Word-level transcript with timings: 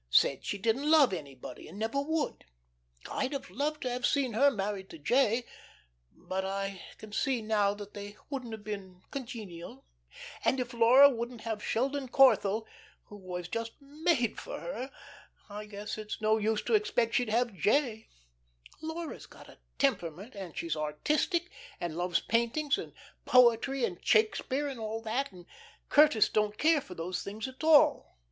Said 0.09 0.43
she 0.43 0.57
didn't 0.57 0.89
love 0.89 1.13
anybody, 1.13 1.67
and 1.67 1.77
never 1.77 2.01
would. 2.01 2.45
I'd 3.11 3.33
have 3.33 3.51
loved 3.51 3.83
to 3.83 3.89
have 3.91 4.03
seen 4.03 4.33
her 4.33 4.49
married 4.49 4.89
to 4.89 4.97
'J.,' 4.97 5.45
but 6.11 6.43
I 6.43 6.81
can 6.97 7.11
see 7.13 7.39
now 7.43 7.75
that 7.75 7.93
they 7.93 8.17
wouldn't 8.27 8.51
have 8.53 8.63
been 8.63 9.03
congenial; 9.11 9.85
and 10.43 10.59
if 10.59 10.73
Laura 10.73 11.07
wouldn't 11.07 11.41
have 11.41 11.63
Sheldon 11.63 12.07
Corthell, 12.09 12.65
who 13.09 13.15
was 13.15 13.47
just 13.47 13.73
made 13.79 14.39
for 14.39 14.59
her, 14.59 14.89
I 15.51 15.65
guess 15.65 15.99
it 15.99 16.05
was 16.05 16.17
no 16.19 16.37
use 16.39 16.63
to 16.63 16.73
expect 16.73 17.13
she'd 17.13 17.29
have 17.29 17.53
'J.' 17.53 18.07
Laura's 18.81 19.27
got 19.27 19.49
a 19.49 19.59
temperament, 19.77 20.33
and 20.33 20.57
she's 20.57 20.75
artistic, 20.75 21.51
and 21.79 21.95
loves 21.95 22.21
paintings, 22.21 22.79
and 22.79 22.93
poetry, 23.25 23.85
and 23.85 24.03
Shakespeare, 24.03 24.67
and 24.67 24.79
all 24.79 25.03
that, 25.03 25.31
and 25.31 25.45
Curtis 25.89 26.27
don't 26.27 26.57
care 26.57 26.81
for 26.81 26.95
those 26.95 27.21
things 27.21 27.47
at 27.47 27.63
all. 27.63 28.17